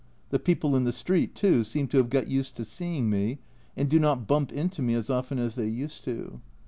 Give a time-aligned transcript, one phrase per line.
[0.31, 3.37] The people in the street, too, seem to have got used to seeing me,
[3.77, 6.41] and do not bump into me as often as they used to